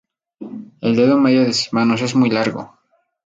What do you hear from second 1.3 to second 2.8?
de sus manos es muy largo.